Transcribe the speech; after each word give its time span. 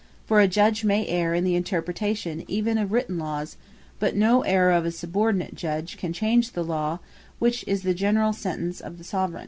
For 0.25 0.39
a 0.41 0.47
Judge 0.47 0.83
may 0.83 1.05
erre 1.07 1.35
in 1.37 1.43
the 1.43 1.53
Interpretation 1.53 2.43
even 2.47 2.79
of 2.79 2.91
written 2.91 3.19
Lawes; 3.19 3.55
but 3.99 4.15
no 4.15 4.41
errour 4.41 4.71
of 4.71 4.83
a 4.83 4.89
subordinate 4.89 5.53
Judge, 5.53 5.95
can 5.95 6.11
change 6.11 6.53
the 6.53 6.63
Law, 6.63 6.97
which 7.37 7.63
is 7.67 7.83
the 7.83 7.93
generall 7.93 8.33
Sentence 8.33 8.79
of 8.81 8.97
the 8.97 9.03
Soveraigne. 9.03 9.39